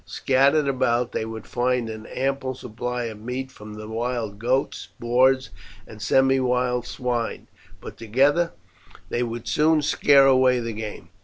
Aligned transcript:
Scattered 0.03 0.67
about 0.67 1.11
they 1.11 1.25
would 1.25 1.45
find 1.45 1.87
an 1.87 2.07
ample 2.07 2.55
supply 2.55 3.03
of 3.03 3.19
meat 3.21 3.51
from 3.51 3.75
the 3.75 3.87
wild 3.87 4.39
goats, 4.39 4.87
boars 4.99 5.51
and 5.85 6.01
semi 6.01 6.39
wild 6.39 6.87
swine, 6.87 7.47
but 7.79 7.97
together, 7.97 8.51
they 9.09 9.21
would 9.21 9.47
soon 9.47 9.83
scare 9.83 10.25
away 10.25 10.59
the 10.59 10.73
game. 10.73 11.09